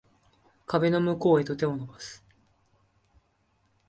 [0.65, 2.25] 壁の向こうへと手を伸ばす